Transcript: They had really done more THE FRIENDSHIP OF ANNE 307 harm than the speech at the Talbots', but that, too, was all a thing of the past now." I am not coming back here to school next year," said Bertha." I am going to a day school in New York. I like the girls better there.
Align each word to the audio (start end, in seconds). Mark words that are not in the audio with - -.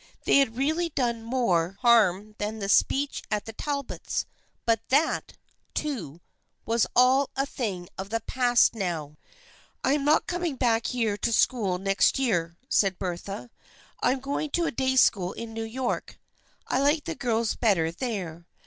They 0.23 0.39
had 0.39 0.57
really 0.57 0.89
done 0.89 1.21
more 1.21 1.73
THE 1.73 1.81
FRIENDSHIP 1.81 1.81
OF 1.83 1.85
ANNE 1.85 2.33
307 2.33 2.33
harm 2.33 2.35
than 2.55 2.59
the 2.59 2.69
speech 2.69 3.23
at 3.29 3.45
the 3.45 3.53
Talbots', 3.53 4.25
but 4.65 4.79
that, 4.89 5.33
too, 5.75 6.21
was 6.65 6.87
all 6.95 7.29
a 7.35 7.45
thing 7.45 7.87
of 7.99 8.09
the 8.09 8.19
past 8.21 8.73
now." 8.73 9.17
I 9.83 9.93
am 9.93 10.03
not 10.03 10.25
coming 10.25 10.55
back 10.55 10.87
here 10.87 11.17
to 11.17 11.31
school 11.31 11.77
next 11.77 12.17
year," 12.17 12.57
said 12.67 12.97
Bertha." 12.97 13.51
I 14.01 14.11
am 14.13 14.21
going 14.21 14.49
to 14.49 14.65
a 14.65 14.71
day 14.71 14.95
school 14.95 15.33
in 15.33 15.53
New 15.53 15.61
York. 15.61 16.17
I 16.65 16.79
like 16.79 17.03
the 17.03 17.13
girls 17.13 17.55
better 17.55 17.91
there. 17.91 18.47